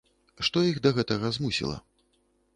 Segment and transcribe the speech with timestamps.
[0.47, 1.77] Што іх да гэтага змусіла?